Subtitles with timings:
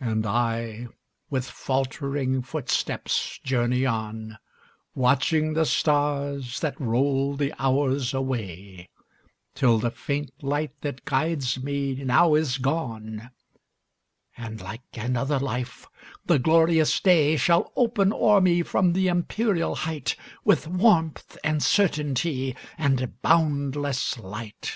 [0.00, 0.88] And I,
[1.30, 4.36] with faltering footsteps, journey on,
[4.94, 8.90] Watching the stars that roll the hours away,
[9.54, 13.30] Till the faint light that guides me now is gone,
[14.36, 15.86] And, like another life,
[16.26, 22.54] the glorious day Shall open o'er me from the empyreal height, With warmth, and certainty,
[22.76, 24.72] and boundless light.